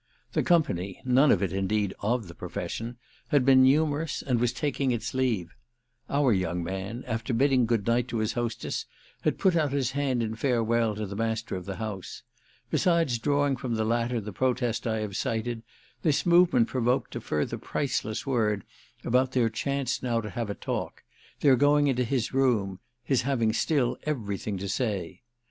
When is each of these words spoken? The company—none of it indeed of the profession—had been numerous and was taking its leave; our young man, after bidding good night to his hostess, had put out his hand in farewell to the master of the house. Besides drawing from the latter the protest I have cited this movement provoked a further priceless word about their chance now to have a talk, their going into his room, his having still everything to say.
The 0.33 0.41
company—none 0.41 1.31
of 1.31 1.43
it 1.43 1.53
indeed 1.53 1.93
of 1.99 2.27
the 2.27 2.33
profession—had 2.33 3.45
been 3.45 3.61
numerous 3.61 4.23
and 4.23 4.39
was 4.39 4.51
taking 4.51 4.89
its 4.89 5.13
leave; 5.13 5.53
our 6.09 6.33
young 6.33 6.63
man, 6.63 7.03
after 7.05 7.35
bidding 7.35 7.67
good 7.67 7.85
night 7.85 8.07
to 8.07 8.17
his 8.17 8.33
hostess, 8.33 8.87
had 9.21 9.37
put 9.37 9.55
out 9.55 9.71
his 9.71 9.91
hand 9.91 10.23
in 10.23 10.33
farewell 10.33 10.95
to 10.95 11.05
the 11.05 11.15
master 11.15 11.55
of 11.55 11.65
the 11.65 11.75
house. 11.75 12.23
Besides 12.71 13.19
drawing 13.19 13.55
from 13.55 13.75
the 13.75 13.85
latter 13.85 14.19
the 14.19 14.33
protest 14.33 14.87
I 14.87 15.01
have 15.01 15.15
cited 15.15 15.61
this 16.01 16.25
movement 16.25 16.67
provoked 16.67 17.15
a 17.15 17.21
further 17.21 17.59
priceless 17.59 18.25
word 18.25 18.63
about 19.03 19.33
their 19.33 19.49
chance 19.51 20.01
now 20.01 20.19
to 20.19 20.31
have 20.31 20.49
a 20.49 20.55
talk, 20.55 21.03
their 21.41 21.55
going 21.55 21.85
into 21.85 22.03
his 22.03 22.33
room, 22.33 22.79
his 23.03 23.21
having 23.21 23.53
still 23.53 23.97
everything 24.07 24.57
to 24.57 24.67
say. 24.67 25.21